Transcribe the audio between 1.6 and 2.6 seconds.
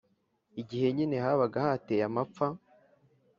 hateye amapfa.